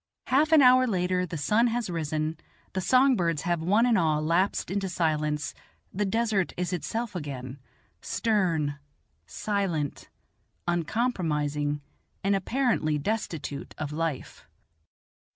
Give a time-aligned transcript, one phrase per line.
[0.25, 2.39] Half an hour later the sun has risen,
[2.73, 5.53] the song birds have one and all lapsed into silence,
[5.93, 7.59] the desert is itself again,
[8.01, 8.79] stern,
[9.27, 10.09] silent,
[10.67, 11.81] uncompromising,
[12.23, 14.47] and apparently destitute of life.